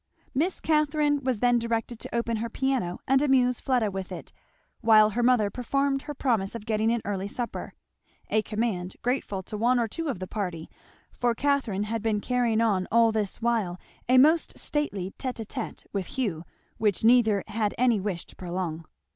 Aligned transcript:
Miss 0.33 0.59
Catharine 0.59 1.23
was 1.23 1.41
then 1.41 1.59
directed 1.59 1.99
to 1.99 2.15
open 2.15 2.37
her 2.37 2.49
piano 2.49 2.97
and 3.07 3.21
amuse 3.21 3.59
Fleda 3.59 3.91
with 3.91 4.11
it 4.11 4.33
while 4.79 5.11
her 5.11 5.21
mother 5.21 5.51
performed 5.51 6.01
her 6.01 6.15
promise 6.15 6.55
of 6.55 6.65
getting 6.65 6.89
an 6.89 7.03
early 7.05 7.27
supper; 7.27 7.75
a 8.27 8.41
command 8.41 8.95
grateful 9.03 9.43
to 9.43 9.59
one 9.59 9.77
or 9.77 9.87
two 9.87 10.07
of 10.07 10.17
the 10.17 10.25
party, 10.25 10.71
for 11.11 11.35
Catharine 11.35 11.83
had 11.83 12.01
been 12.01 12.19
carrying 12.19 12.61
on 12.61 12.87
all 12.91 13.11
this 13.11 13.43
while 13.43 13.79
a 14.09 14.17
most 14.17 14.57
stately 14.57 15.13
tête 15.19 15.35
à 15.45 15.45
tête 15.45 15.85
with 15.93 16.07
Hugh 16.17 16.45
which 16.79 17.03
neither 17.03 17.43
had 17.45 17.75
any 17.77 17.99
wish 17.99 18.25
to 18.25 18.35
prolong. 18.35 18.85